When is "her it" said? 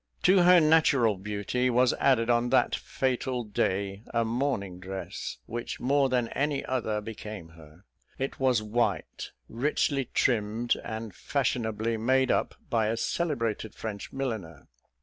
7.49-8.39